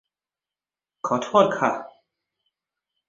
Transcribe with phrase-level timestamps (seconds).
[1.07, 1.71] ขอโทษคะ